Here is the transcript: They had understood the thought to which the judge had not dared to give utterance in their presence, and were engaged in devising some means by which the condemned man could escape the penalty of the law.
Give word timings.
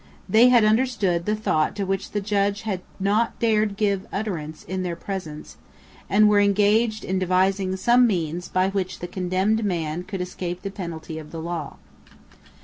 They 0.27 0.49
had 0.49 0.63
understood 0.65 1.27
the 1.27 1.35
thought 1.35 1.75
to 1.75 1.83
which 1.83 2.09
the 2.09 2.21
judge 2.21 2.63
had 2.63 2.81
not 2.99 3.37
dared 3.37 3.69
to 3.69 3.75
give 3.75 4.07
utterance 4.11 4.63
in 4.63 4.81
their 4.81 4.95
presence, 4.95 5.57
and 6.09 6.27
were 6.27 6.39
engaged 6.39 7.05
in 7.05 7.19
devising 7.19 7.75
some 7.75 8.07
means 8.07 8.47
by 8.47 8.69
which 8.69 8.97
the 8.97 9.07
condemned 9.07 9.63
man 9.63 10.01
could 10.03 10.19
escape 10.21 10.63
the 10.63 10.71
penalty 10.71 11.19
of 11.19 11.29
the 11.31 11.39
law. 11.39 11.75